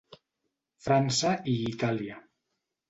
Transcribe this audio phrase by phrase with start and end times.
[0.87, 2.21] França i Itàlia.